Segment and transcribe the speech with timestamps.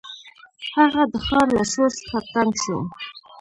[0.75, 2.77] هغه د ښار له شور څخه تنګ شو.